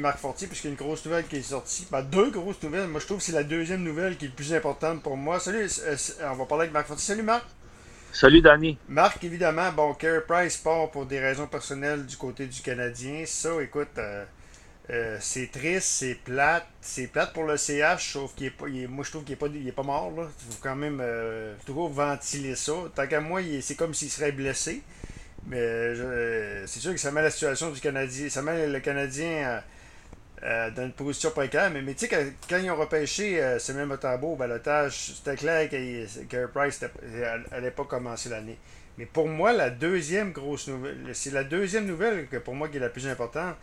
Marc 0.00 0.18
Fortier, 0.18 0.46
puisqu'il 0.46 0.68
y 0.68 0.70
a 0.70 0.72
une 0.72 0.76
grosse 0.76 1.04
nouvelle 1.04 1.26
qui 1.26 1.36
est 1.36 1.42
sortie. 1.42 1.86
Ben, 1.90 2.02
deux 2.02 2.30
grosses 2.30 2.62
nouvelles. 2.62 2.88
Moi, 2.88 3.00
je 3.00 3.06
trouve 3.06 3.18
que 3.18 3.24
c'est 3.24 3.32
la 3.32 3.44
deuxième 3.44 3.82
nouvelle 3.82 4.16
qui 4.16 4.26
est 4.26 4.28
le 4.28 4.34
plus 4.34 4.52
importante 4.54 5.02
pour 5.02 5.16
moi. 5.16 5.40
Salut, 5.40 5.68
euh, 5.84 5.96
on 6.30 6.34
va 6.34 6.44
parler 6.46 6.62
avec 6.62 6.72
Marc 6.72 6.86
Fortier. 6.86 7.06
Salut, 7.06 7.22
Marc. 7.22 7.44
Salut, 8.12 8.40
Danny. 8.40 8.78
Marc, 8.88 9.22
évidemment, 9.24 9.70
bon, 9.72 9.94
Carey 9.94 10.22
Price 10.26 10.56
part 10.56 10.90
pour 10.90 11.06
des 11.06 11.20
raisons 11.20 11.46
personnelles 11.46 12.06
du 12.06 12.16
côté 12.16 12.46
du 12.46 12.60
Canadien. 12.62 13.24
Ça, 13.26 13.50
écoute, 13.62 13.88
euh, 13.98 14.24
euh, 14.90 15.18
c'est 15.20 15.50
triste, 15.50 15.88
c'est 15.88 16.14
plate. 16.14 16.66
C'est 16.80 17.08
plate 17.08 17.32
pour 17.32 17.44
le 17.44 17.56
CH, 17.56 18.12
sauf 18.12 18.34
qu'il 18.34 18.46
est 18.46 18.50
pas. 18.50 18.66
moi, 18.88 19.04
je 19.04 19.10
trouve 19.10 19.24
qu'il 19.24 19.34
est 19.34 19.36
pas, 19.36 19.48
il 19.48 19.68
est 19.68 19.72
pas 19.72 19.82
mort, 19.82 20.12
là. 20.16 20.28
Il 20.48 20.54
faut 20.54 20.62
quand 20.62 20.76
même 20.76 21.02
toujours 21.64 21.90
ventiler 21.90 22.54
ça. 22.54 22.72
Tant 22.94 23.06
qu'à 23.06 23.20
moi, 23.20 23.40
c'est 23.60 23.74
comme 23.74 23.94
s'il 23.94 24.10
serait 24.10 24.32
blessé. 24.32 24.82
Mais 25.46 25.94
c'est 26.66 26.80
sûr 26.80 26.92
que 26.92 26.98
ça 26.98 27.12
met 27.12 27.22
la 27.22 27.30
situation 27.30 27.70
du 27.70 27.80
Canadien. 27.80 28.28
Ça 28.28 28.42
met 28.42 28.66
le 28.66 28.80
Canadien 28.80 29.62
euh, 30.42 30.70
dans 30.70 30.82
une 30.82 30.92
position 30.92 31.30
précaire. 31.30 31.70
Mais, 31.70 31.82
mais 31.82 31.94
tu 31.94 32.06
sais, 32.06 32.34
quand, 32.48 32.58
ils 32.58 32.70
ont 32.70 32.76
repêché 32.76 33.42
euh, 33.42 33.58
Samuel 33.58 33.86
Motambo 33.86 34.32
au 34.32 34.36
balotage, 34.36 35.14
c'était 35.16 35.36
clair 35.36 35.68
que 35.68 36.46
Price 36.46 36.80
n'allait 37.50 37.70
pas 37.70 37.84
commencer 37.84 38.28
l'année. 38.28 38.58
Mais 38.98 39.06
pour 39.06 39.28
moi, 39.28 39.52
la 39.52 39.70
deuxième 39.70 40.32
grosse 40.32 40.68
nouvelle, 40.68 40.98
c'est 41.12 41.32
la 41.32 41.44
deuxième 41.44 41.86
nouvelle 41.86 42.28
que 42.28 42.38
pour 42.38 42.54
moi 42.54 42.68
qui 42.68 42.78
est 42.78 42.80
la 42.80 42.88
plus 42.88 43.06
importante, 43.06 43.56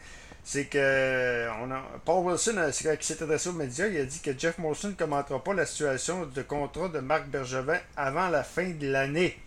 c'est 0.44 0.66
que 0.66 1.48
on 1.62 1.72
a, 1.72 1.82
Paul 2.04 2.26
Wilson, 2.26 2.58
euh, 2.58 2.96
qui 2.96 3.08
s'est 3.08 3.24
adressé 3.24 3.50
aux 3.50 3.54
médias, 3.54 3.88
il 3.88 3.98
a 3.98 4.06
dit 4.06 4.20
que 4.20 4.38
Jeff 4.38 4.58
Molson 4.58 4.90
ne 4.90 4.94
commentera 4.94 5.44
pas 5.44 5.54
la 5.54 5.66
situation 5.66 6.26
de 6.26 6.42
contrat 6.42 6.90
de 6.90 7.00
Marc 7.00 7.28
Bergevin 7.28 7.80
avant 7.96 8.30
la 8.30 8.44
fin 8.44 8.70
de 8.70 8.88
l'année. 8.88 9.38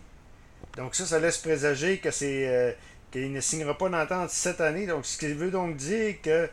Donc 0.75 0.95
ça, 0.95 1.05
ça 1.05 1.19
laisse 1.19 1.37
présager 1.37 1.99
que 1.99 2.11
c'est 2.11 2.47
euh, 2.47 2.71
qu'il 3.11 3.31
ne 3.31 3.41
signera 3.41 3.77
pas 3.77 3.89
d'entente 3.89 4.31
cette 4.31 4.59
année. 4.59 4.87
Donc 4.87 5.05
ce 5.05 5.17
qui 5.17 5.31
veut 5.33 5.51
donc 5.51 5.77
dire 5.77 6.15
que 6.21 6.49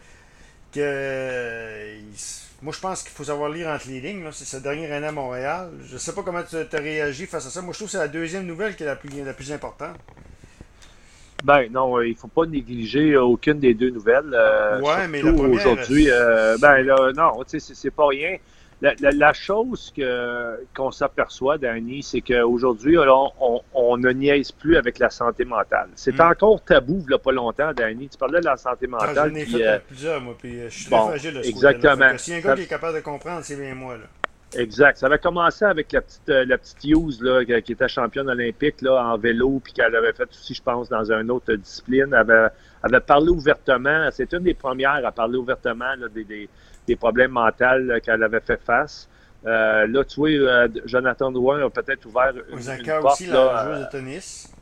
moi, 2.62 2.72
je 2.72 2.80
pense 2.80 3.02
qu'il 3.02 3.12
faut 3.12 3.24
savoir 3.24 3.50
lire 3.50 3.68
entre 3.68 3.88
les 3.88 4.00
lignes. 4.00 4.24
C'est 4.32 4.44
sa 4.44 4.60
dernière 4.60 4.92
année 4.92 5.06
à 5.06 5.12
Montréal. 5.12 5.70
Je 5.86 5.96
sais 5.98 6.12
pas 6.12 6.22
comment 6.22 6.42
tu 6.42 6.56
as 6.56 6.78
réagi 6.78 7.26
face 7.26 7.46
à 7.46 7.50
ça. 7.50 7.60
Moi, 7.60 7.72
je 7.72 7.78
trouve 7.78 7.88
que 7.88 7.92
c'est 7.92 7.98
la 7.98 8.08
deuxième 8.08 8.46
nouvelle 8.46 8.74
qui 8.74 8.82
est 8.82 8.86
la 8.86 8.96
plus, 8.96 9.10
la 9.24 9.34
plus 9.34 9.52
importante. 9.52 9.96
Ben 11.44 11.70
non, 11.70 11.98
euh, 11.98 12.06
il 12.06 12.12
ne 12.12 12.16
faut 12.16 12.28
pas 12.28 12.46
négliger 12.46 13.18
aucune 13.18 13.60
des 13.60 13.74
deux 13.74 13.90
nouvelles. 13.90 14.32
Euh, 14.32 14.80
ouais, 14.80 15.06
mais 15.08 15.22
aujourd'hui, 15.22 16.06
euh, 16.10 16.56
ben 16.58 16.82
là, 16.82 17.12
non, 17.14 17.32
c'est 17.46 17.90
pas 17.90 18.06
rien 18.06 18.38
la, 19.00 19.32
chose 19.32 19.92
que, 19.96 20.64
qu'on 20.74 20.90
s'aperçoit, 20.90 21.58
Danny, 21.58 22.02
c'est 22.02 22.20
qu'aujourd'hui, 22.20 22.96
on, 22.98 23.62
on, 23.72 23.96
ne 23.96 24.10
niaise 24.10 24.52
plus 24.52 24.76
avec 24.76 24.98
la 24.98 25.10
santé 25.10 25.44
mentale. 25.44 25.88
C'est 25.94 26.18
hmm. 26.18 26.32
encore 26.32 26.62
tabou, 26.62 27.00
il 27.00 27.08
n'y 27.08 27.14
a 27.14 27.18
pas 27.18 27.32
longtemps, 27.32 27.72
Danny. 27.72 28.08
Tu 28.08 28.18
parlais 28.18 28.40
de 28.40 28.44
la 28.44 28.56
santé 28.56 28.86
ah, 28.86 28.90
mentale. 28.90 29.14
J'en 29.30 29.34
ai 29.34 29.46
fait 29.46 29.66
euh, 29.66 29.78
plusieurs, 29.86 30.20
moi, 30.20 30.34
puis 30.38 30.60
euh, 30.60 30.68
je 30.68 30.80
suis 30.80 30.90
très 30.90 30.98
fragile. 30.98 31.40
exactement. 31.44 32.18
Si 32.18 32.34
un 32.34 32.40
gars 32.40 32.54
qui 32.54 32.62
est 32.62 32.66
capable 32.66 32.96
de 32.96 33.02
comprendre, 33.02 33.40
c'est 33.42 33.56
bien 33.56 33.74
moi. 33.74 33.96
Là. 33.96 34.04
Exact. 34.56 34.98
Ça 34.98 35.06
avait 35.06 35.18
commencé 35.18 35.64
avec 35.64 35.92
la 35.92 36.00
petite, 36.00 36.28
euh, 36.28 36.44
la 36.44 36.58
petite 36.58 36.84
Hughes, 36.84 37.22
là, 37.22 37.44
qui 37.44 37.72
était 37.72 37.88
championne 37.88 38.28
olympique 38.28 38.82
là, 38.82 39.02
en 39.04 39.18
vélo, 39.18 39.60
puis 39.62 39.72
qu'elle 39.72 39.94
avait 39.96 40.12
fait 40.12 40.28
aussi, 40.30 40.54
je 40.54 40.62
pense, 40.62 40.88
dans 40.88 41.10
une 41.10 41.30
autre 41.30 41.54
discipline. 41.54 42.08
Elle 42.08 42.14
avait, 42.14 42.48
avait 42.82 43.00
parlé 43.00 43.30
ouvertement. 43.30 44.08
C'est 44.12 44.32
une 44.32 44.44
des 44.44 44.54
premières 44.54 45.04
à 45.04 45.12
parler 45.12 45.38
ouvertement 45.38 45.94
là, 45.98 46.08
des, 46.08 46.24
des 46.24 46.48
des 46.86 46.96
problèmes 46.96 47.32
mentaux 47.32 47.98
qu'elle 48.02 48.22
avait 48.22 48.40
fait 48.40 48.60
face. 48.64 49.08
Euh, 49.46 49.86
là, 49.86 50.04
tu 50.04 50.20
vois, 50.20 50.30
euh, 50.30 50.68
Jonathan 50.86 51.30
Drouin 51.30 51.66
a 51.66 51.70
peut-être 51.70 52.06
ouvert 52.06 52.32
une, 52.50 52.58
une 52.58 53.00
porte, 53.00 53.14
aussi, 53.14 53.26
la 53.26 53.64
joueuse 53.64 53.80
de 53.80 53.90
tennis. 53.90 54.52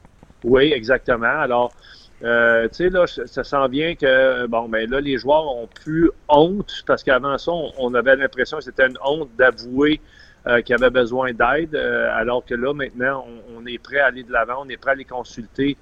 Oui, 0.43 0.73
exactement. 0.73 1.27
Alors, 1.27 1.73
euh, 2.25 2.69
tu 2.69 2.75
sais, 2.75 2.91
là, 2.91 3.07
ça 3.07 3.45
sent 3.45 3.69
bien 3.69 3.95
que, 3.95 4.47
bon, 4.47 4.69
ben 4.69 4.91
là, 4.91 5.01
les 5.01 5.19
joueurs 5.19 5.47
ont 5.47 5.69
plus 5.69 6.11
honte, 6.29 6.83
parce 6.87 7.05
qu'avant 7.05 7.39
ça, 7.39 7.53
on, 7.53 7.95
avait 7.95 8.17
l'impression 8.17 8.59
que 8.59 8.65
c'était 8.65 8.87
une 8.87 8.99
honte 9.05 9.31
d'avouer 9.37 10.01
qu'ils 10.65 10.75
avaient 10.75 10.91
besoin 10.91 11.33
d'aide, 11.33 11.77
alors 11.77 12.45
que 12.45 12.57
là, 12.57 12.75
maintenant, 12.75 13.25
on, 13.57 13.65
est 13.65 13.79
prêt 13.79 14.01
à 14.01 14.07
aller 14.07 14.25
de 14.25 14.33
l'avant, 14.33 14.65
on 14.65 14.69
est 14.69 14.77
prêt 14.77 14.91
à 14.91 14.95
les 14.97 15.05
consulter, 15.05 15.77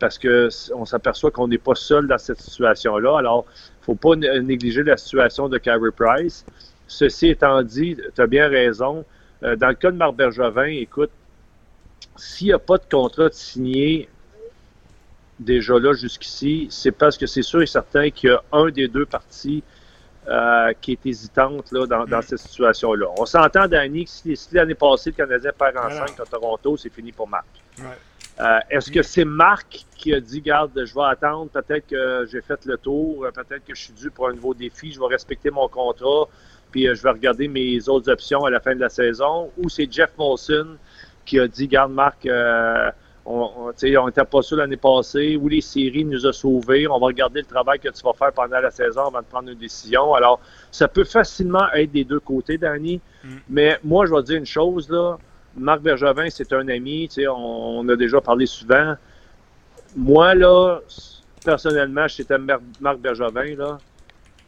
parce 0.00 0.16
que 0.16 0.48
on 0.74 0.86
s'aperçoit 0.86 1.30
qu'on 1.30 1.48
n'est 1.48 1.58
pas 1.58 1.74
seul 1.74 2.06
dans 2.06 2.16
cette 2.16 2.40
situation-là. 2.40 3.18
Alors, 3.18 3.44
faut 3.88 3.94
pas 3.94 4.16
négliger 4.16 4.82
la 4.82 4.98
situation 4.98 5.48
de 5.48 5.56
Carey 5.56 5.90
Price. 5.96 6.44
Ceci 6.86 7.28
étant 7.28 7.62
dit, 7.62 7.96
tu 8.14 8.20
as 8.20 8.26
bien 8.26 8.48
raison. 8.48 9.04
Euh, 9.42 9.56
dans 9.56 9.68
le 9.68 9.74
cas 9.74 9.90
de 9.90 9.96
Marc 9.96 10.14
Bergevin, 10.14 10.66
écoute, 10.66 11.10
s'il 12.16 12.48
n'y 12.48 12.52
a 12.52 12.58
pas 12.58 12.76
de 12.76 12.84
contrat 12.90 13.30
de 13.30 13.34
signé 13.34 14.08
déjà 15.38 15.78
là 15.78 15.94
jusqu'ici, 15.94 16.66
c'est 16.70 16.92
parce 16.92 17.16
que 17.16 17.26
c'est 17.26 17.42
sûr 17.42 17.62
et 17.62 17.66
certain 17.66 18.10
qu'il 18.10 18.30
y 18.30 18.32
a 18.32 18.42
un 18.52 18.68
des 18.70 18.88
deux 18.88 19.06
parties 19.06 19.62
euh, 20.26 20.72
qui 20.82 20.92
est 20.92 21.06
hésitante 21.06 21.72
là, 21.72 21.86
dans, 21.86 22.04
mm. 22.04 22.22
cette 22.22 22.40
situation-là. 22.40 23.06
On 23.16 23.24
s'entend, 23.24 23.68
Danny, 23.68 24.04
que 24.04 24.10
si, 24.10 24.36
l'année 24.52 24.74
passée, 24.74 25.10
le 25.10 25.16
Canadien 25.16 25.52
perd 25.58 25.78
en 25.78 25.88
5 25.88 26.20
à 26.20 26.24
Toronto, 26.24 26.76
c'est 26.76 26.92
fini 26.92 27.12
pour 27.12 27.26
Marc. 27.26 27.46
Euh, 28.40 28.58
est-ce 28.70 28.90
que 28.90 29.02
c'est 29.02 29.24
Marc 29.24 29.84
qui 29.96 30.14
a 30.14 30.20
dit, 30.20 30.40
garde, 30.40 30.70
je 30.74 30.94
vais 30.94 31.04
attendre, 31.04 31.50
peut-être 31.50 31.88
que 31.88 32.26
j'ai 32.30 32.40
fait 32.40 32.64
le 32.66 32.76
tour, 32.76 33.24
euh, 33.24 33.30
peut-être 33.32 33.64
que 33.64 33.74
je 33.74 33.82
suis 33.82 33.92
dû 33.92 34.10
pour 34.10 34.28
un 34.28 34.32
nouveau 34.32 34.54
défi, 34.54 34.92
je 34.92 35.00
vais 35.00 35.06
respecter 35.06 35.50
mon 35.50 35.66
contrat, 35.66 36.28
puis 36.70 36.86
euh, 36.86 36.94
je 36.94 37.02
vais 37.02 37.10
regarder 37.10 37.48
mes 37.48 37.88
autres 37.88 38.10
options 38.10 38.44
à 38.44 38.50
la 38.50 38.60
fin 38.60 38.76
de 38.76 38.80
la 38.80 38.90
saison, 38.90 39.50
ou 39.56 39.68
c'est 39.68 39.90
Jeff 39.90 40.10
Molson 40.16 40.76
qui 41.24 41.40
a 41.40 41.48
dit, 41.48 41.66
garde 41.66 41.92
Marc, 41.92 42.28
on 43.26 43.72
n'était 43.72 44.24
pas 44.24 44.40
sûr 44.40 44.56
l'année 44.56 44.76
passée, 44.76 45.36
ou 45.36 45.48
les 45.48 45.60
séries 45.60 46.04
nous 46.04 46.24
a 46.24 46.32
sauvés, 46.32 46.86
on 46.86 46.98
va 47.00 47.06
regarder 47.06 47.40
le 47.40 47.46
travail 47.46 47.80
que 47.80 47.88
tu 47.88 48.02
vas 48.02 48.12
faire 48.12 48.32
pendant 48.32 48.60
la 48.60 48.70
saison 48.70 49.06
avant 49.08 49.20
de 49.20 49.26
prendre 49.26 49.50
une 49.50 49.58
décision. 49.58 50.14
Alors, 50.14 50.40
ça 50.70 50.86
peut 50.86 51.04
facilement 51.04 51.70
être 51.74 51.90
des 51.90 52.04
deux 52.04 52.20
côtés, 52.20 52.56
Danny, 52.56 53.00
mm. 53.24 53.28
mais 53.50 53.78
moi, 53.82 54.06
je 54.06 54.14
vais 54.14 54.22
dire 54.22 54.36
une 54.38 54.46
chose, 54.46 54.88
là, 54.88 55.18
Marc 55.56 55.80
Bergevin, 55.80 56.28
c'est 56.30 56.52
un 56.52 56.68
ami, 56.68 57.08
on, 57.28 57.80
on, 57.80 57.88
a 57.88 57.96
déjà 57.96 58.20
parlé 58.20 58.46
souvent. 58.46 58.94
Moi, 59.96 60.34
là, 60.34 60.80
personnellement, 61.44 62.06
j'étais 62.08 62.38
Marc 62.38 62.98
Bergevin, 62.98 63.56
là. 63.56 63.78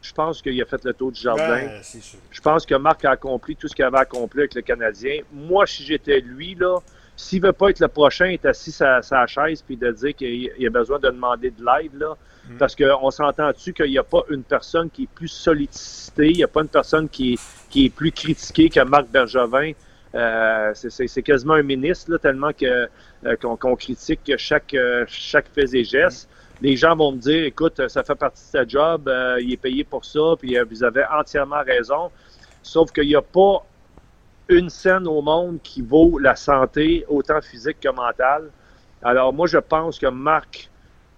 Je 0.02 0.12
pense 0.14 0.40
qu'il 0.40 0.60
a 0.62 0.64
fait 0.64 0.82
le 0.84 0.94
tour 0.94 1.12
du 1.12 1.20
jardin. 1.20 1.66
Ben, 1.66 1.82
je 2.30 2.40
pense 2.40 2.64
que 2.64 2.74
Marc 2.74 3.04
a 3.04 3.10
accompli 3.10 3.54
tout 3.54 3.68
ce 3.68 3.74
qu'il 3.74 3.84
avait 3.84 3.98
accompli 3.98 4.40
avec 4.40 4.54
le 4.54 4.62
Canadien. 4.62 5.20
Moi, 5.30 5.66
si 5.66 5.84
j'étais 5.84 6.20
lui, 6.20 6.54
là, 6.54 6.78
s'il 7.16 7.42
veut 7.42 7.52
pas 7.52 7.68
être 7.68 7.80
le 7.80 7.88
prochain, 7.88 8.26
être 8.26 8.46
assis 8.46 8.74
à 8.82 9.02
sa 9.02 9.26
chaise 9.26 9.62
puis 9.62 9.76
de 9.76 9.92
dire 9.92 10.14
qu'il 10.14 10.66
a 10.66 10.70
besoin 10.70 10.98
de 10.98 11.08
demander 11.08 11.50
de 11.50 11.62
l'aide, 11.62 11.94
là, 11.98 12.16
mm. 12.48 12.56
parce 12.56 12.74
qu'on 12.74 13.10
s'entend-tu 13.10 13.74
qu'il 13.74 13.90
n'y 13.90 13.98
a 13.98 14.02
pas 14.02 14.22
une 14.30 14.42
personne 14.42 14.88
qui 14.88 15.02
est 15.02 15.10
plus 15.14 15.28
sollicitée, 15.28 16.30
il 16.30 16.36
n'y 16.36 16.44
a 16.44 16.48
pas 16.48 16.62
une 16.62 16.68
personne 16.68 17.08
qui 17.08 17.38
qui 17.68 17.86
est 17.86 17.90
plus 17.90 18.10
critiquée 18.10 18.70
que 18.70 18.80
Marc 18.80 19.08
Bergevin? 19.08 19.72
Euh, 20.14 20.72
c'est 20.74 21.22
quasiment 21.22 21.54
un 21.54 21.62
ministre, 21.62 22.10
là, 22.10 22.18
tellement 22.18 22.52
que 22.52 22.88
euh, 23.26 23.36
qu'on 23.36 23.76
critique 23.76 24.32
chaque, 24.36 24.74
euh, 24.74 25.04
chaque 25.06 25.48
fait 25.48 25.72
et 25.74 25.84
geste. 25.84 26.28
Les 26.60 26.76
gens 26.76 26.96
vont 26.96 27.12
me 27.12 27.18
dire, 27.18 27.44
écoute, 27.44 27.88
ça 27.88 28.02
fait 28.02 28.14
partie 28.14 28.42
de 28.42 28.48
sa 28.48 28.66
job, 28.66 29.10
il 29.40 29.52
est 29.52 29.56
payé 29.56 29.82
pour 29.82 30.04
ça, 30.04 30.34
puis 30.38 30.58
vous 30.68 30.84
avez 30.84 31.04
entièrement 31.10 31.62
raison. 31.64 32.10
Sauf 32.62 32.92
qu'il 32.92 33.06
n'y 33.06 33.14
a 33.14 33.22
pas 33.22 33.64
une 34.48 34.68
scène 34.68 35.06
au 35.06 35.22
monde 35.22 35.58
qui 35.62 35.80
vaut 35.80 36.18
la 36.18 36.36
santé, 36.36 37.06
autant 37.08 37.40
physique 37.40 37.78
que 37.80 37.88
mentale. 37.88 38.50
Alors 39.02 39.32
moi, 39.32 39.46
je 39.46 39.56
pense 39.56 39.98
que 39.98 40.08
Marc 40.08 40.69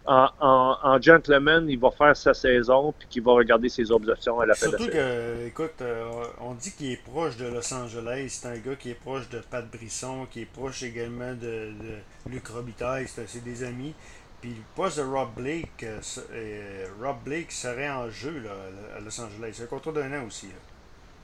en, 0.07 1.01
gentleman, 1.01 1.69
il 1.69 1.79
va 1.79 1.91
faire 1.91 2.17
sa 2.17 2.35
saison 2.35 2.93
puis 2.99 3.09
qu'il 3.09 3.23
va 3.23 3.33
regarder 3.33 3.69
ses 3.69 3.91
options 3.91 4.41
à 4.41 4.47
la 4.47 4.55
fin 4.55 4.67
de 4.67 4.73
la 4.73 4.79
Surtout 4.79 4.93
que, 4.93 5.47
écoute, 5.47 5.81
euh, 5.81 6.25
on 6.41 6.55
dit 6.55 6.73
qu'il 6.73 6.93
est 6.93 7.03
proche 7.03 7.37
de 7.37 7.47
Los 7.47 7.73
Angeles. 7.73 8.27
C'est 8.41 8.49
un 8.49 8.59
gars 8.59 8.77
qui 8.77 8.91
est 8.91 9.01
proche 9.01 9.29
de 9.29 9.39
Pat 9.39 9.65
Brisson, 9.71 10.27
qui 10.31 10.43
est 10.43 10.53
proche 10.53 10.83
également 10.83 11.35
de, 11.35 11.71
Luc 12.29 12.49
Robitaille. 12.49 13.07
C'est 13.09 13.45
des 13.45 13.65
amis. 13.65 13.95
Puis 14.41 14.51
le 14.51 14.63
poste 14.75 14.99
de 14.99 15.05
Rob 15.05 15.29
Blake, 15.37 15.85
euh, 15.85 16.01
euh, 16.33 16.87
Rob 17.01 17.19
Blake 17.25 17.53
serait 17.53 17.91
en 17.91 18.11
jeu 18.11 18.41
là, 18.41 18.51
à 18.97 19.01
Los 19.01 19.21
Angeles. 19.21 19.53
C'est 19.53 19.63
un 19.65 19.67
contrat 19.67 19.93
d'un 19.93 20.21
an 20.21 20.27
aussi. 20.27 20.49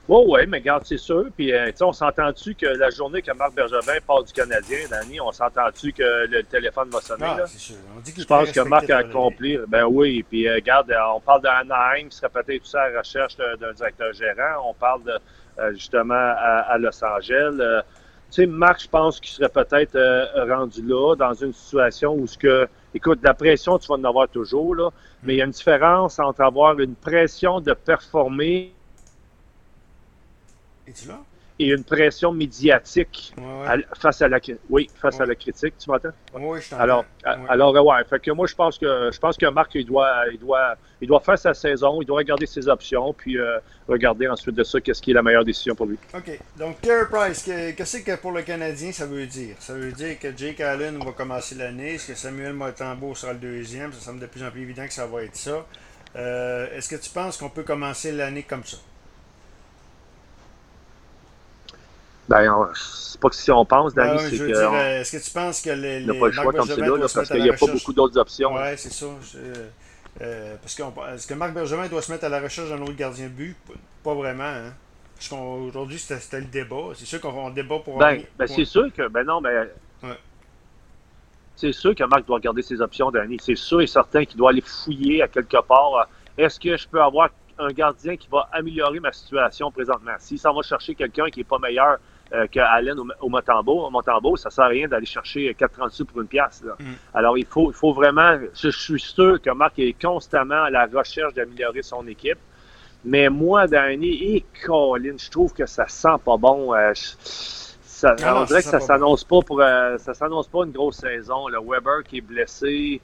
Oui, 0.09 0.25
oui, 0.27 0.41
mais 0.49 0.63
garde, 0.63 0.85
c'est 0.87 0.97
sûr. 0.97 1.27
Puis, 1.37 1.53
euh, 1.53 1.71
on 1.83 1.93
s'entend-tu 1.93 2.55
que 2.55 2.65
la 2.65 2.89
journée 2.89 3.21
que 3.21 3.31
Marc 3.33 3.55
Bergevin 3.55 4.01
part 4.07 4.25
du 4.25 4.33
Canadien, 4.33 4.79
Danny, 4.91 5.21
on 5.21 5.31
s'entend-tu 5.33 5.93
que 5.93 6.27
le 6.27 6.43
téléphone 6.45 6.89
va 6.89 7.03
sonner? 7.03 7.27
Ah, 7.27 7.45
c'est 7.47 7.59
sûr. 7.59 7.77
On 7.95 8.01
dit 8.01 8.15
Je 8.17 8.25
pense 8.25 8.51
que 8.51 8.61
Marc 8.61 8.89
a 8.89 8.99
accompli. 8.99 9.59
Ben 9.69 9.85
oui, 9.85 10.23
puis 10.23 10.49
euh, 10.49 10.61
garde, 10.65 10.95
on 11.15 11.21
parle 11.21 11.43
d'Anaheim 11.43 12.09
qui 12.09 12.17
serait 12.17 12.31
peut-être 12.31 12.63
tout 12.63 12.69
ça 12.71 12.85
à 12.85 12.89
la 12.89 13.01
recherche 13.01 13.37
d'un 13.37 13.73
directeur 13.75 14.15
gérant. 14.15 14.71
On 14.71 14.73
parle 14.73 15.03
de, 15.03 15.13
euh, 15.59 15.73
justement 15.73 16.15
à, 16.15 16.79
Los 16.79 17.05
Angeles. 17.05 17.83
tu 18.31 18.35
sais, 18.35 18.47
Marc, 18.47 18.85
je 18.85 18.89
pense 18.89 19.21
qu'il 19.21 19.33
serait 19.33 19.51
peut-être 19.51 19.99
rendu 20.49 20.81
là, 20.87 21.17
dans 21.17 21.35
une 21.35 21.53
situation 21.53 22.15
où 22.15 22.27
ce 22.27 22.39
que. 22.39 22.67
Écoute, 22.95 23.19
la 23.23 23.35
pression, 23.35 23.79
tu 23.79 23.89
vas 23.89 23.97
en 23.97 24.05
avoir 24.05 24.29
toujours, 24.29 24.75
là, 24.75 24.89
mais 25.23 25.35
il 25.35 25.37
y 25.37 25.43
a 25.43 25.45
une 25.45 25.51
différence 25.51 26.19
entre 26.19 26.41
avoir 26.41 26.81
une 26.81 26.95
pression 26.95 27.61
de 27.61 27.75
performer 27.75 28.73
es-tu 30.88 31.08
là? 31.08 31.20
et 31.58 31.70
une 31.70 31.85
pression 31.85 32.32
médiatique 32.32 33.35
face 34.00 34.23
à 34.23 34.29
la 34.29 34.38
oui 34.70 34.88
face 35.00 35.20
à 35.20 35.26
la 35.26 35.35
critique 35.35 35.75
tu 35.79 35.90
m'entends? 35.90 36.11
Oui 36.35 36.61
je 36.61 36.75
alors 36.75 37.05
alors 37.49 37.75
ouais 37.75 38.05
fait 38.08 38.20
que 38.20 38.31
moi 38.31 38.46
je 38.46 38.55
pense 38.55 38.79
que 38.79 39.11
je 39.12 39.19
pense 39.19 39.37
que 39.37 39.46
Marc 39.46 39.75
il 39.75 39.85
doit 39.85 40.25
il 40.32 40.38
doit 40.38 40.76
il 41.00 41.08
doit 41.08 41.20
faire 41.20 41.38
sa 41.38 41.55
saison 41.55 42.00
il 42.00 42.06
doit 42.06 42.19
regarder 42.19 42.46
ses 42.46 42.69
options 42.69 43.12
puis 43.12 43.38
euh, 43.38 43.58
regarder 43.88 44.29
ensuite 44.29 44.55
de 44.55 44.62
ça 44.62 44.81
qu'est-ce 44.81 45.02
qui 45.02 45.11
est 45.11 45.14
la 45.14 45.23
meilleure 45.23 45.44
décision 45.44 45.75
pour 45.75 45.87
lui. 45.87 45.99
Ok. 46.14 46.38
Donc 46.56 46.81
Carey 46.81 47.06
Price 47.11 47.43
qu'est-ce 47.43 47.99
que 47.99 48.17
pour 48.17 48.32
le 48.32 48.43
Canadien 48.43 48.93
ça 48.93 49.06
veut 49.06 49.26
dire? 49.26 49.56
Ça 49.58 49.75
veut 49.75 49.93
dire 49.93 50.19
que 50.19 50.37
Jake 50.37 50.61
Allen 50.61 50.99
va 50.99 51.12
commencer 51.12 51.56
l'année 51.56 51.94
est-ce 51.94 52.08
que 52.08 52.14
Samuel 52.14 52.52
Motambo 52.52 53.14
sera 53.14 53.32
le 53.32 53.40
deuxième? 53.40 53.93
Ça 53.93 54.00
semble 54.00 54.20
de 54.20 54.26
plus 54.26 54.44
en 54.44 54.50
plus 54.50 54.62
évident 54.62 54.87
que 54.87 54.93
ça 54.93 55.06
va 55.06 55.25
être 55.25 55.37
ça. 55.37 55.67
Euh, 56.17 56.67
est-ce 56.75 56.88
que 56.88 56.96
tu 56.96 57.11
penses 57.11 57.37
qu'on 57.37 57.50
peut 57.50 57.64
commencer 57.64 58.12
l'année 58.12 58.43
comme 58.43 58.64
ça? 58.64 58.79
Ben, 62.29 62.69
c'est 62.75 63.21
pas 63.21 63.31
que 63.31 63.35
si 63.35 63.51
on 63.51 63.65
pense, 63.65 63.95
Danny, 63.95 64.19
c'est 64.21 64.37
que. 64.37 64.55
Euh, 64.55 65.01
est-ce 65.01 65.17
que 65.17 65.25
tu 65.25 65.31
penses 65.31 65.63
que 65.63 65.71
les. 65.71 66.01
Il 66.01 66.11
n'y 66.11 66.17
a 66.17 66.21
pas 66.21 66.27
le 66.27 66.33
choix 66.33 66.53
comme 66.53 66.67
c'est 66.67 66.77
là, 66.77 66.99
parce 66.99 67.29
qu'il 67.29 67.43
n'y 67.43 67.51
a 67.51 67.55
pas 67.55 67.67
beaucoup 67.67 67.93
d'autres 67.93 68.19
options. 68.19 68.55
Oui, 68.55 68.77
c'est 68.77 68.93
ça. 68.93 69.07
Euh, 70.21 70.57
parce 70.61 70.75
que 70.75 70.83
est-ce 71.15 71.27
que 71.27 71.35
Marc 71.35 71.55
Bergevin 71.55 71.87
doit 71.87 72.03
se 72.03 72.11
mettre 72.11 72.25
à 72.25 72.29
la 72.29 72.41
recherche 72.41 72.69
d'un 72.69 72.83
autre 72.83 72.97
gardien 72.97 73.27
de 73.27 73.33
but? 73.33 73.57
Pas 74.03 74.15
vraiment. 74.15 74.45
Hein? 74.45 74.75
Parce 75.15 75.29
qu'aujourd'hui, 75.29 75.99
c'était 75.99 76.41
le 76.41 76.47
débat. 76.47 76.91
C'est 76.95 77.07
sûr 77.07 77.21
qu'on 77.21 77.51
débat 77.51 77.79
pour. 77.79 77.99
Ben, 77.99 78.23
ben 78.39 78.47
c'est 78.47 78.65
sûr 78.65 78.93
que. 78.93 79.09
Ben 79.09 79.25
non, 79.25 79.41
mais. 79.41 79.71
Ouais. 80.03 80.19
C'est 81.57 81.73
sûr 81.73 81.95
que 81.95 82.05
Marc 82.05 82.27
doit 82.27 82.37
regarder 82.37 82.63
ses 82.63 82.81
options, 82.81 83.11
Danny. 83.11 83.39
C'est 83.41 83.57
sûr 83.57 83.81
et 83.81 83.87
certain 83.87 84.25
qu'il 84.25 84.37
doit 84.37 84.51
aller 84.51 84.61
fouiller 84.61 85.23
à 85.23 85.29
quelque 85.29 85.61
part. 85.67 86.09
Est-ce 86.37 86.61
que 86.61 86.77
je 86.77 86.87
peux 86.87 87.03
avoir 87.03 87.31
un 87.59 87.69
gardien 87.69 88.17
qui 88.17 88.29
va 88.31 88.49
améliorer 88.53 89.01
ma 89.01 89.13
situation 89.13 89.71
présentement? 89.73 90.13
S'il 90.19 90.39
s'en 90.39 90.55
va 90.55 90.63
chercher 90.63 90.95
quelqu'un 90.95 91.31
qui 91.31 91.41
n'est 91.41 91.45
pas 91.45 91.59
meilleur 91.59 91.99
euh, 92.33 92.47
qu'Allen 92.51 92.99
au, 92.99 93.07
au 93.21 93.29
Motambo. 93.29 93.87
Au 93.87 93.91
Motambo, 93.91 94.37
ça 94.37 94.51
sert 94.51 94.65
à 94.65 94.69
rien 94.69 94.89
d'aller 94.89 95.07
chercher 95.07 95.53
4,30 95.53 95.91
sous 95.91 96.05
pour 96.05 96.21
une 96.21 96.29
pièce. 96.29 96.63
Mm. 96.79 96.85
Alors, 97.15 97.39
il 97.39 97.47
faut, 97.47 97.71
il 97.71 97.75
faut 97.75 97.93
vraiment... 97.93 98.39
Je, 98.55 98.69
suis 98.69 99.01
sûr 99.01 99.41
que 99.41 99.51
Marc 99.51 99.79
est 99.79 100.01
constamment 100.01 100.65
à 100.65 100.71
la 100.71 100.87
recherche 100.87 101.35
d'améliorer 101.35 101.83
son 101.83 102.07
équipe. 102.07 102.39
Mais 103.05 103.29
moi, 103.29 103.67
Danny 103.67 104.35
et 104.35 104.45
Colin, 104.67 105.17
je 105.17 105.31
trouve 105.31 105.53
que 105.53 105.67
ça 105.67 105.87
sent 105.87 106.19
pas 106.25 106.37
bon. 106.37 106.75
Euh, 106.75 106.93
ça, 107.99 108.15
on 108.37 108.45
dirait 108.45 108.62
que 108.62 108.69
ça 108.69 108.79
s'annonce 108.79 109.25
pas 109.25 109.41
pour 109.43 109.61
euh, 109.61 109.99
ça 109.99 110.15
s'annonce 110.15 110.47
pas 110.47 110.65
une 110.65 110.71
grosse 110.71 110.99
saison. 110.99 111.49
Le 111.49 111.59
Weber 111.59 112.05
qui 112.05 112.19
est 112.19 112.21
blessé, 112.21 113.00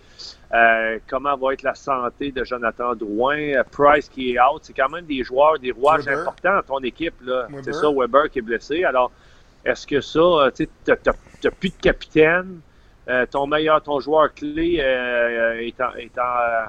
euh, 0.52 0.98
comment 1.08 1.36
va 1.36 1.52
être 1.52 1.64
la 1.64 1.74
santé 1.74 2.30
de 2.30 2.44
Jonathan 2.44 2.94
Drouin, 2.94 3.38
euh, 3.38 3.64
Price 3.72 4.08
qui 4.08 4.32
est 4.32 4.38
out, 4.38 4.60
c'est 4.62 4.72
quand 4.72 4.88
même 4.88 5.04
des 5.06 5.24
joueurs, 5.24 5.58
des 5.58 5.72
rouages 5.72 6.06
importants 6.06 6.54
dans 6.54 6.62
ton 6.62 6.78
équipe. 6.78 7.14
C'est 7.64 7.74
ça, 7.74 7.88
Weber 7.90 8.30
qui 8.30 8.38
est 8.38 8.42
blessé. 8.42 8.84
Alors, 8.84 9.10
est-ce 9.64 9.84
que 9.84 10.00
ça, 10.00 10.52
tu 10.54 10.68
n'as 10.86 11.50
plus 11.50 11.70
de 11.70 11.80
capitaine, 11.82 12.60
ton 13.32 13.48
meilleur, 13.48 13.82
ton 13.82 13.98
joueur 13.98 14.32
clé 14.32 14.76
est 14.76 15.80
en, 15.80 15.92
est 15.96 16.18
en, 16.18 16.68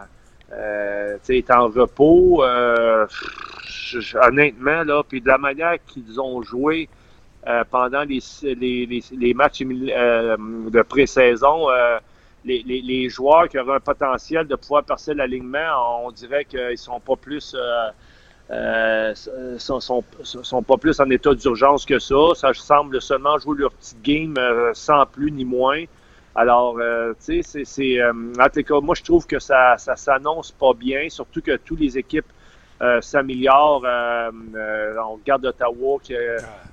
est 1.30 1.52
en 1.52 1.68
repos. 1.68 2.44
honnêtement, 4.16 4.84
là, 4.84 5.04
puis 5.08 5.22
de 5.22 5.28
la 5.28 5.38
manière 5.38 5.76
qu'ils 5.86 6.20
ont 6.20 6.42
joué 6.42 6.90
euh, 7.48 7.64
pendant 7.70 8.04
les, 8.04 8.20
les, 8.42 9.04
les, 9.12 9.34
matchs 9.36 9.62
euh, 9.62 10.36
de 10.38 10.82
pré-saison, 10.82 11.70
euh, 11.70 12.00
les, 12.44 12.64
les, 12.64 13.08
joueurs 13.08 13.48
qui 13.48 13.60
auraient 13.60 13.76
un 13.76 13.80
potentiel 13.80 14.48
de 14.48 14.56
pouvoir 14.56 14.84
percer 14.84 15.14
l'alignement, 15.14 16.06
on 16.08 16.12
dirait 16.12 16.46
qu'ils 16.46 16.78
sont 16.78 17.00
pas 17.00 17.16
plus 17.16 17.56
sont, 19.60 19.80
sont, 19.80 20.04
sont, 20.24 20.64
pas 20.64 20.78
plus 20.78 21.00
en 21.00 21.10
état 21.12 21.36
d'urgence 21.36 21.86
que 21.86 22.00
ça. 22.00 22.16
Ça 22.34 22.52
semble 22.54 23.00
seulement 23.00 23.38
jouer 23.38 23.60
leur 23.60 23.74
petit 23.74 23.96
game 24.04 24.36
sans 24.74 25.06
plus 25.06 25.32
ni 25.32 25.46
moins. 25.46 25.84
Alors, 26.34 26.80
tu 27.24 27.44
sais, 27.44 27.64
c'est, 27.64 28.04
en 28.04 28.50
tout 28.52 28.64
cas, 28.64 28.80
moi 28.82 28.96
je 28.96 29.04
trouve 29.04 29.28
que 29.28 29.38
ça, 29.38 29.78
ça 29.78 29.96
s'annonce 29.96 30.52
pas 30.52 30.74
bien, 30.74 31.10
surtout 31.10 31.42
que 31.42 31.58
toutes 31.58 31.80
les 31.80 31.96
équipes 31.96 32.26
euh, 32.82 33.00
s'améliore. 33.00 33.84
Euh, 33.86 34.32
euh, 34.54 34.98
on 34.98 35.16
regarde 35.16 35.46
Ottawa 35.46 35.98
qui 36.04 36.14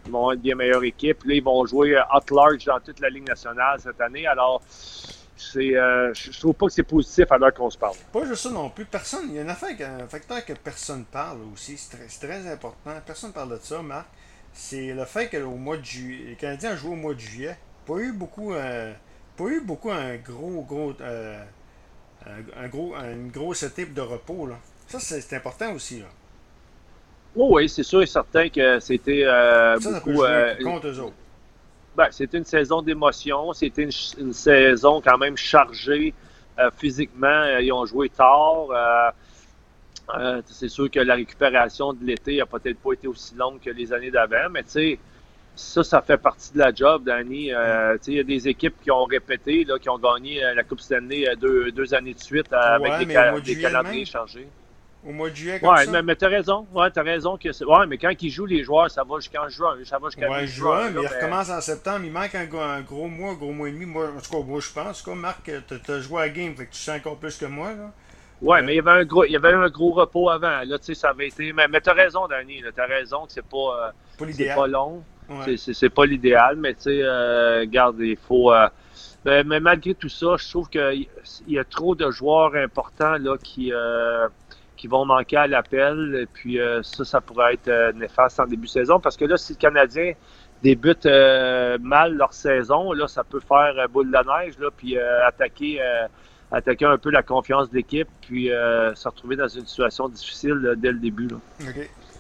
vont 0.09 0.33
une 0.33 0.41
bien 0.41 0.57
meilleure 0.57 0.83
équipe. 0.83 1.23
Là, 1.25 1.35
ils 1.35 1.43
vont 1.43 1.65
jouer 1.65 1.97
at 1.97 2.21
large 2.31 2.65
dans 2.65 2.81
toute 2.81 2.99
la 2.99 3.09
Ligue 3.09 3.29
nationale 3.29 3.79
cette 3.81 4.01
année. 4.01 4.27
Alors, 4.27 4.63
c'est, 4.67 5.73
je 5.73 6.41
trouve 6.41 6.55
pas 6.55 6.67
que 6.67 6.73
c'est 6.73 6.83
positif 6.83 7.31
à 7.31 7.39
l'heure 7.39 7.55
qu'on 7.55 7.71
se 7.71 7.79
parle. 7.79 7.95
Pas 8.13 8.25
juste 8.25 8.43
ça 8.43 8.51
non 8.51 8.71
plus. 8.71 8.85
Personne, 8.85 9.27
il 9.29 9.37
y 9.37 9.39
a 9.39 9.43
une 9.43 9.51
affaire, 9.51 9.77
un 9.81 10.09
facteur 10.09 10.45
que 10.45 10.55
personne 10.55 11.05
parle 11.05 11.39
aussi. 11.53 11.79
C'est 11.79 12.27
très, 12.27 12.51
important. 12.51 12.91
Personne 13.07 13.33
parle 13.33 13.51
de 13.51 13.59
ça, 13.63 13.81
Marc. 13.81 14.07
C'est 14.53 14.93
le 14.93 15.05
fait 15.05 15.29
qu'au 15.29 15.57
mois 15.57 15.77
de 15.77 15.85
juillet, 15.85 16.31
les 16.31 16.35
Canadiens 16.37 16.73
ont 16.73 16.77
joué 16.77 16.91
au 16.91 16.97
mois 16.97 17.15
de 17.15 17.21
juillet. 17.21 17.57
Pas 17.87 17.99
eu 17.99 18.13
beaucoup, 18.13 18.53
pas 18.53 19.45
eu 19.45 19.61
beaucoup 19.61 19.91
un 19.91 20.17
gros, 20.17 20.63
gros, 20.63 20.93
un, 21.01 22.69
gros, 22.69 22.95
une 22.97 23.31
grosse 23.31 23.63
étape 23.63 23.93
de 23.93 24.01
repos 24.01 24.47
là. 24.47 24.57
Ça, 24.99 25.21
c'est 25.21 25.37
important 25.37 25.73
aussi. 25.73 26.01
Là. 26.01 26.07
oui, 27.35 27.67
c'est 27.67 27.83
sûr 27.83 28.03
et 28.03 28.07
certain 28.07 28.51
que 28.51 28.79
c'était 28.79 29.23
euh, 29.25 29.79
beaucoup. 29.79 30.23
Euh, 30.23 30.55
contre 30.63 30.89
eux 30.89 31.01
autres. 31.01 31.15
Ben, 31.97 32.09
c'était 32.11 32.37
une 32.37 32.45
saison 32.45 32.83
d'émotion. 32.83 33.55
C'était 33.55 33.85
une, 33.85 34.33
saison 34.33 35.01
quand 35.01 35.17
même 35.17 35.37
chargée 35.37 36.13
euh, 36.59 36.71
physiquement. 36.77 37.59
Ils 37.59 37.73
ont 37.73 37.87
joué 37.87 38.11
tard. 38.11 38.67
c'est 40.47 40.69
sûr 40.69 40.91
que 40.91 41.01
la 41.01 41.15
récupération 41.15 41.95
de 41.95 42.05
l'été 42.05 42.37
n'a 42.37 42.47
peut-être 42.47 42.79
pas 42.79 42.93
été 42.93 43.09
aussi 43.09 43.35
longue 43.35 43.61
que 43.61 43.71
les 43.71 43.95
années 43.95 44.11
d'avant, 44.11 44.51
mais 44.51 44.63
tu 44.63 44.71
sais, 44.71 44.99
ça, 45.55 45.83
ça 45.83 46.03
fait 46.03 46.19
partie 46.19 46.53
de 46.53 46.59
la 46.59 46.73
job, 46.73 47.05
Danny. 47.05 47.51
Mm. 47.51 47.99
il 48.09 48.15
y 48.15 48.21
a 48.21 48.25
des 48.25 48.47
équipes 48.47 48.77
qui 48.83 48.91
ont 48.91 49.05
répété, 49.05 49.65
là, 49.65 49.79
qui 49.79 49.89
ont 49.89 49.99
gagné 49.99 50.43
la 50.55 50.65
Coupe 50.65 50.81
Stanley 50.81 51.35
deux, 51.41 51.73
deux 51.73 51.95
années 51.95 52.15
de 52.15 52.21
suite 52.21 52.53
avec 52.53 53.07
des, 53.07 53.59
calendriers 53.59 54.05
chargés. 54.05 54.49
Au 55.05 55.11
mois 55.11 55.31
de 55.31 55.35
juillet, 55.35 55.59
comme 55.59 55.71
ouais, 55.71 55.85
ça. 55.85 55.91
mais, 55.91 56.03
mais 56.03 56.15
t'as 56.15 56.29
raison. 56.29 56.67
Ouais, 56.73 56.89
t'as 56.91 57.03
raison 57.03 57.37
que 57.37 57.51
c'est. 57.51 57.65
Ouais, 57.65 57.87
mais 57.89 57.99
quand 57.99 58.13
ils 58.21 58.31
jouent 58.31 58.47
les 58.47 58.63
joueurs, 58.63 58.89
ça 58.89 59.03
va 59.03 59.17
jusqu'en 59.17 59.49
juin. 59.49 59.77
Ça 59.85 59.99
va 59.99 60.09
jusqu'à 60.09 60.31
ouais, 60.31 60.47
juin. 60.47 60.91
mais 60.91 61.03
il 61.03 61.07
recommence 61.09 61.51
en 61.51 61.61
septembre. 61.61 62.03
Il 62.05 62.13
manque 62.13 62.35
un, 62.37 62.47
gros 62.83 63.09
mois, 63.09 63.33
un 63.33 63.35
gros 63.35 63.53
mois 63.53 63.69
et 63.69 63.73
demi. 63.73 63.85
Moi, 63.85 64.07
en 64.17 64.21
tout 64.21 64.31
cas, 64.31 64.47
moi, 64.47 64.61
je 64.61 64.73
pense. 64.73 65.03
Quoi, 65.03 65.17
Marc, 65.17 65.51
t'as 65.85 66.01
joué 66.01 66.23
à 66.23 66.29
game, 66.29 66.55
fait 66.55 66.67
que 66.67 66.73
tu 66.73 66.79
sens 66.79 66.99
encore 66.99 67.17
plus 67.17 67.37
que 67.37 67.47
moi. 67.47 67.73
Là. 67.73 67.91
Ouais, 68.43 68.59
euh, 68.59 68.63
mais 68.65 68.75
il 68.75 68.77
y 68.77 68.79
avait 68.79 68.91
un 68.91 69.05
gros, 69.05 69.25
il 69.25 69.33
y 69.33 69.37
avait 69.37 69.53
un 69.53 69.69
gros 69.69 69.93
repos 69.93 70.31
avant. 70.31 70.63
Là, 70.65 70.79
tu 70.79 70.87
sais, 70.87 70.95
ça 70.95 71.11
avait 71.11 71.29
été. 71.29 71.53
Mais, 71.53 71.67
mais 71.69 71.81
t'as 71.81 71.95
raison, 71.95 72.29
Danny. 72.29 72.63
T'as 72.75 72.87
raison 72.87 73.27
que 73.27 73.33
c'est 73.33 73.47
pas. 73.47 73.57
Euh, 73.89 73.91
pas 74.19 74.33
c'est 74.33 74.55
pas 74.55 74.67
long. 74.69 75.03
Ouais. 75.29 75.57
C'est 75.57 75.91
pas 75.91 76.05
l'idéal, 76.05 76.57
mais 76.57 76.75
tu 76.75 76.83
sais, 76.83 77.01
euh, 77.03 77.61
regarde, 77.61 77.97
il 78.01 78.17
faut. 78.17 78.53
Euh, 78.53 78.69
mais, 79.25 79.45
mais, 79.45 79.61
malgré 79.61 79.95
tout 79.95 80.09
ça, 80.09 80.37
je 80.37 80.49
trouve 80.49 80.69
qu'il 80.69 81.09
y 81.47 81.59
a 81.59 81.65
trop 81.65 81.95
de 81.95 82.11
joueurs 82.11 82.55
importants 82.55 83.17
là 83.19 83.37
qui. 83.43 83.73
Qui 84.83 84.89
vont 84.89 85.05
manquer 85.05 85.37
à 85.37 85.47
l'appel. 85.47 86.19
Et 86.23 86.27
puis 86.27 86.59
euh, 86.59 86.83
ça, 86.83 87.05
ça 87.05 87.21
pourrait 87.21 87.55
être 87.55 87.69
euh, 87.69 87.93
néfaste 87.93 88.41
en 88.41 88.47
début 88.47 88.67
de 88.67 88.73
saison 88.73 88.99
parce 88.99 89.17
que 89.17 89.25
là, 89.25 89.37
si 89.37 89.53
le 89.53 89.59
Canadien 89.59 90.15
débute 90.61 91.07
euh, 91.07 91.79
mal 91.81 92.17
leur 92.17 92.33
saison, 92.33 92.91
là, 92.91 93.07
ça 93.07 93.23
peut 93.23 93.39
faire 93.39 93.75
boule 93.91 94.11
de 94.11 94.43
neige, 94.45 94.59
là, 94.59 94.71
puis 94.77 94.99
attaquer, 94.99 95.81
attaquer 96.51 96.85
un 96.85 96.99
peu 96.99 97.11
la 97.11 97.23
confiance 97.23 97.71
de 97.71 97.77
l'équipe, 97.77 98.09
puis 98.23 98.47
se 98.47 99.09
retrouver 99.09 99.37
dans 99.37 99.47
une 99.47 99.67
situation 99.67 100.09
difficile 100.09 100.75
dès 100.79 100.91
le 100.91 100.99
début. 100.99 101.29
Là. 101.29 101.37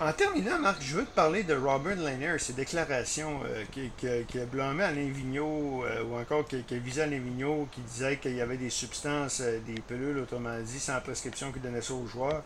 En 0.01 0.13
terminant, 0.13 0.59
Marc, 0.59 0.83
je 0.83 0.97
veux 0.97 1.05
te 1.05 1.15
parler 1.15 1.45
de 1.45 1.55
Robert 1.55 1.97
Lanier, 1.97 2.39
ses 2.39 2.55
déclarations 2.55 3.41
euh, 3.45 3.63
qui, 3.71 3.91
qui, 3.97 4.07
qui, 4.27 4.39
Alain 4.41 4.93
Vigneault, 4.95 5.85
euh, 5.85 6.03
ou 6.05 6.17
encore 6.17 6.47
qui, 6.47 6.63
qui 6.65 6.79
visé 6.79 7.03
Alain 7.03 7.21
Vigneault, 7.21 7.69
qui 7.71 7.83
disait 7.83 8.17
qu'il 8.17 8.35
y 8.35 8.41
avait 8.41 8.57
des 8.57 8.71
substances, 8.71 9.41
euh, 9.43 9.61
des 9.65 9.81
pilules, 9.81 10.19
autrement 10.19 10.59
dit, 10.61 10.81
sans 10.81 11.01
prescription, 11.01 11.53
qui 11.53 11.61
donnaient 11.61 11.83
ça 11.83 11.95
aux 11.95 12.07
joueurs. 12.07 12.43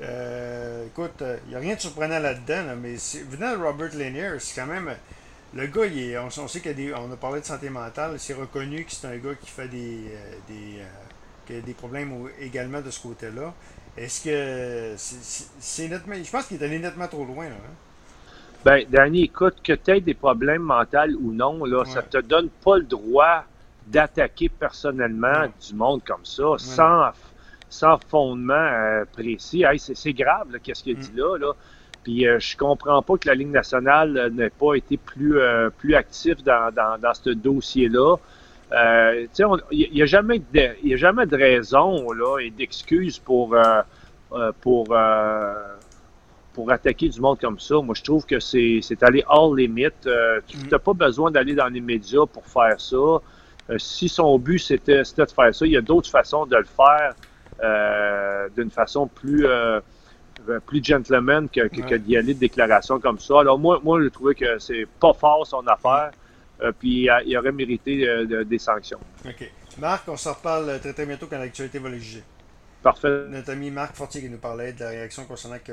écoute, 0.00 1.22
il 1.46 1.50
n'y 1.50 1.54
a 1.54 1.58
rien 1.58 1.74
de 1.76 1.80
surprenant 1.80 2.18
là-dedans, 2.18 2.74
mais 2.80 2.96
venant 3.28 3.52
de 3.52 3.62
Robert 3.62 3.94
Lanier, 3.94 4.32
c'est 4.40 4.60
quand 4.60 4.66
même. 4.66 4.90
Le 5.52 5.66
gars, 5.66 5.86
il 5.86 5.98
est, 5.98 6.18
on, 6.18 6.30
sait 6.30 6.60
qu'on 6.60 6.70
a, 6.70 7.12
a 7.12 7.16
parlé 7.16 7.40
de 7.40 7.46
santé 7.46 7.70
mentale, 7.70 8.18
c'est 8.18 8.34
reconnu 8.34 8.84
que 8.84 8.92
c'est 8.92 9.06
un 9.06 9.16
gars 9.16 9.34
qui 9.40 9.50
fait 9.50 9.68
des, 9.68 10.04
des, 10.48 10.80
qui 11.46 11.56
a 11.56 11.60
des 11.60 11.74
problèmes 11.74 12.28
également 12.40 12.80
de 12.80 12.90
ce 12.90 13.00
côté-là. 13.00 13.52
Est-ce 13.96 14.24
que 14.24 14.94
c'est 14.96 15.88
nettement. 15.88 16.14
Je 16.22 16.30
pense 16.30 16.46
qu'il 16.46 16.60
est 16.60 16.64
allé 16.64 16.78
nettement 16.78 17.08
trop 17.08 17.24
loin, 17.24 17.48
là. 17.48 17.56
Hein? 17.56 17.74
Ben, 18.64 18.84
Danny, 18.90 19.22
écoute, 19.22 19.56
que 19.64 19.72
tu 19.72 19.90
aies 19.90 20.00
des 20.02 20.12
problèmes 20.12 20.62
mentaux 20.62 21.16
ou 21.22 21.32
non, 21.32 21.64
là, 21.64 21.84
ça 21.86 22.02
te 22.02 22.18
donne 22.18 22.50
pas 22.62 22.76
le 22.76 22.84
droit 22.84 23.44
d'attaquer 23.86 24.50
personnellement 24.50 25.46
du 25.66 25.74
monde 25.74 26.02
comme 26.04 26.24
ça, 26.24 26.44
sans, 26.58 27.10
sans 27.70 27.98
fondement 28.08 28.52
euh, 28.52 29.04
précis. 29.10 29.64
c'est 29.78 30.12
grave, 30.12 30.58
qu'est-ce 30.62 30.84
qu'il 30.84 30.98
dit 30.98 31.10
mm. 31.12 31.18
là, 31.18 31.38
là. 31.38 31.52
Puis 32.02 32.26
euh, 32.26 32.38
je 32.38 32.56
comprends 32.56 33.02
pas 33.02 33.16
que 33.16 33.28
la 33.28 33.34
Ligue 33.34 33.50
nationale 33.50 34.16
euh, 34.16 34.30
n'ait 34.30 34.50
pas 34.50 34.74
été 34.74 34.98
plus, 34.98 35.38
plus 35.78 35.94
actif 35.94 36.42
dans, 36.44 36.72
dans, 36.74 36.98
dans 37.00 37.14
ce 37.14 37.30
dossier-là. 37.30 38.16
Euh, 38.72 39.26
il 39.72 39.92
n'y 39.92 40.02
a, 40.02 40.06
jamais 40.06 40.38
de, 40.38 40.92
a 40.92 40.96
jamais 40.96 41.26
de 41.26 41.36
raison 41.36 42.12
là, 42.12 42.38
et 42.38 42.50
d'excuse 42.50 43.18
pour, 43.18 43.54
euh, 43.54 43.82
euh, 44.32 44.52
pour, 44.60 44.94
pour 46.52 46.70
attaquer 46.70 47.08
du 47.08 47.20
monde 47.20 47.38
comme 47.40 47.58
ça, 47.58 47.76
moi, 47.80 47.94
je 47.96 48.02
trouve 48.02 48.24
que 48.26 48.38
c'est 48.38 48.80
aller 49.02 49.24
hors 49.28 49.54
limite. 49.54 50.08
Tu 50.46 50.56
n'as 50.70 50.78
mm. 50.78 50.80
pas 50.80 50.92
besoin 50.92 51.30
d'aller 51.30 51.54
dans 51.54 51.68
les 51.68 51.80
médias 51.80 52.26
pour 52.26 52.46
faire 52.46 52.80
ça. 52.80 53.76
Si 53.78 54.08
son 54.08 54.38
but, 54.38 54.58
c'était 54.58 55.02
de 55.02 55.04
faire 55.04 55.54
ça, 55.54 55.66
il 55.66 55.72
y 55.72 55.76
a 55.76 55.80
d'autres 55.80 56.10
façons 56.10 56.46
de 56.46 56.56
le 56.56 56.64
faire 56.64 57.14
d'une 58.56 58.70
façon 58.70 59.08
plus, 59.08 59.46
plus 60.66 60.82
gentleman 60.82 61.48
que, 61.48 61.66
que, 61.66 61.96
d'y 61.96 62.16
aller 62.16 62.34
de 62.34 62.38
déclarations 62.38 63.00
comme 63.00 63.18
ça. 63.18 63.40
Alors, 63.40 63.58
moi, 63.58 63.80
moi 63.82 64.00
je 64.00 64.08
trouvais 64.08 64.34
que 64.34 64.58
c'est 64.60 64.86
pas 65.00 65.12
fort 65.12 65.44
son 65.44 65.66
affaire. 65.66 66.12
Puis 66.78 67.08
il 67.26 67.36
aurait 67.38 67.52
mérité 67.52 68.06
des 68.44 68.58
sanctions. 68.58 69.00
OK. 69.24 69.50
Marc, 69.78 70.08
on 70.08 70.16
s'en 70.16 70.34
reparle 70.34 70.80
très, 70.80 70.92
très 70.92 71.06
bientôt 71.06 71.26
quand 71.26 71.38
l'actualité 71.38 71.78
va 71.78 71.88
le 71.88 71.98
juger. 71.98 72.22
Parfait. 72.82 73.26
Notre 73.28 73.50
ami 73.50 73.70
Marc 73.70 73.94
Fortier 73.94 74.22
qui 74.22 74.30
nous 74.30 74.38
parlait 74.38 74.72
de 74.72 74.80
la 74.80 74.88
réaction 74.88 75.24
concernant 75.26 75.58
que 75.62 75.72